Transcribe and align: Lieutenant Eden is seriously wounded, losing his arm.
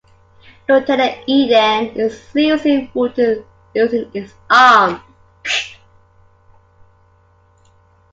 Lieutenant 0.67 1.13
Eden 1.27 1.95
is 1.95 2.19
seriously 2.31 2.89
wounded, 2.95 3.45
losing 3.75 4.11
his 4.11 4.33
arm. 4.49 4.99